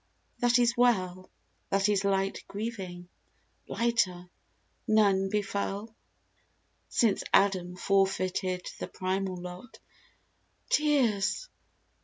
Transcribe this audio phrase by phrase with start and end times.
[0.39, 1.29] That is well—
[1.69, 3.07] That is light grieving!
[3.67, 4.31] lighter,
[4.87, 5.95] none befell,
[6.89, 9.77] Since Adam forfeited the primal lot.
[10.71, 11.49] Tears